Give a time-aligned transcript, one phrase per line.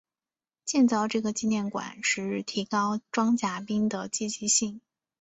[0.65, 4.81] 建造这个纪念馆是提高装甲兵的积极性。